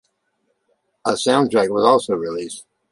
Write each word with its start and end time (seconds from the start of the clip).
A 1.05 1.11
soundtrack 1.11 1.69
was 1.69 1.85
also 1.85 2.15
released. 2.15 2.65